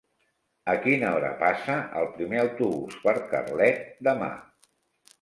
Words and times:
A 0.71 0.73
quina 0.85 1.11
hora 1.17 1.29
passa 1.43 1.77
el 2.01 2.09
primer 2.17 2.41
autobús 2.47 3.01
per 3.07 3.17
Carlet 3.37 3.89
demà? 4.13 4.35